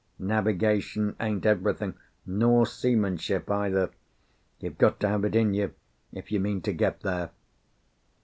Navigation 0.17 1.15
ain't 1.19 1.45
everything, 1.45 1.93
nor 2.25 2.65
seamanship 2.65 3.51
either. 3.51 3.91
You've 4.59 4.79
got 4.79 4.99
to 5.01 5.07
have 5.07 5.23
it 5.25 5.35
in 5.35 5.53
you, 5.53 5.75
if 6.11 6.31
you 6.31 6.39
mean 6.39 6.61
to 6.63 6.73
get 6.73 7.01
there. 7.01 7.29